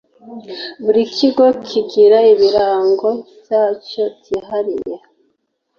Buri 0.83 1.01
kigo 1.15 1.45
kigira 1.67 2.17
ibirango 2.33 3.09
byacyo 3.41 4.03
byihariye 4.17 4.95